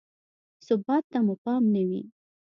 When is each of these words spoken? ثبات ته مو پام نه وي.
ثبات 0.67 1.03
ته 1.11 1.17
مو 1.25 1.35
پام 1.43 1.63
نه 1.73 1.81
وي. 1.87 2.01